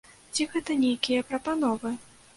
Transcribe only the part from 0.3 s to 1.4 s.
Ці гэта нейкія